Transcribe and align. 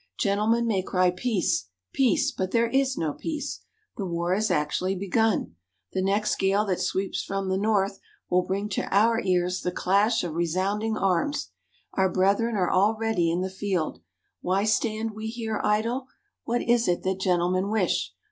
Gentlemen 0.17 0.65
may 0.65 0.81
cry 0.81 1.11
Peace, 1.11 1.67
peace! 1.93 2.31
but 2.31 2.49
there 2.49 2.67
is 2.71 2.97
no 2.97 3.13
peace. 3.13 3.59
The 3.97 4.05
war 4.07 4.33
is 4.33 4.49
actually 4.49 4.95
begun. 4.95 5.55
The 5.93 6.01
next 6.01 6.37
gale 6.39 6.65
that 6.65 6.79
sweeps 6.79 7.21
from 7.23 7.49
the 7.49 7.57
North, 7.59 7.99
will 8.27 8.41
bring 8.41 8.67
to 8.69 8.87
our 8.89 9.21
ears 9.23 9.61
the 9.61 9.71
clash 9.71 10.23
of 10.23 10.33
resounding 10.33 10.97
arms. 10.97 11.51
Our 11.93 12.09
brethren 12.11 12.55
are 12.55 12.73
already 12.73 13.29
in 13.29 13.41
the 13.41 13.49
field! 13.51 14.01
Why 14.41 14.63
stand 14.63 15.11
we 15.11 15.27
here 15.27 15.61
idle? 15.63 16.07
What 16.45 16.63
is 16.63 16.87
it 16.87 17.03
that 17.03 17.19
gentlemen 17.19 17.69
wish? 17.69 18.11